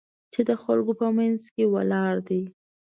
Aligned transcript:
چې 0.33 0.41
د 0.49 0.51
خلکو 0.63 0.91
په 1.01 1.07
منځ 1.17 1.41
کې 1.53 1.63
ولاړ 1.73 2.13
دی. 2.27 2.41